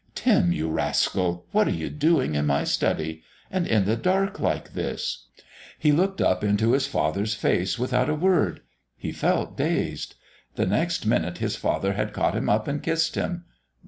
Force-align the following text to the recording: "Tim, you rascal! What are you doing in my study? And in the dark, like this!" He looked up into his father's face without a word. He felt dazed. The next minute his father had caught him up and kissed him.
"Tim, 0.15 0.51
you 0.51 0.67
rascal! 0.67 1.45
What 1.51 1.67
are 1.67 1.69
you 1.69 1.87
doing 1.91 2.33
in 2.33 2.47
my 2.47 2.63
study? 2.63 3.21
And 3.51 3.67
in 3.67 3.85
the 3.85 3.95
dark, 3.95 4.39
like 4.39 4.73
this!" 4.73 5.27
He 5.77 5.91
looked 5.91 6.19
up 6.19 6.43
into 6.43 6.71
his 6.71 6.87
father's 6.87 7.35
face 7.35 7.77
without 7.77 8.09
a 8.09 8.15
word. 8.15 8.61
He 8.97 9.11
felt 9.11 9.55
dazed. 9.55 10.15
The 10.55 10.65
next 10.65 11.05
minute 11.05 11.37
his 11.37 11.55
father 11.55 11.93
had 11.93 12.13
caught 12.13 12.33
him 12.35 12.49
up 12.49 12.67
and 12.67 12.81
kissed 12.81 13.13
him. 13.13 13.45